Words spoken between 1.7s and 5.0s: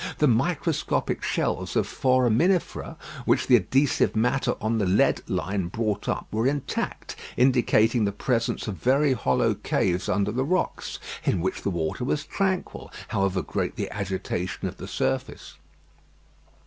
of foraminifera which the adhesive matter on the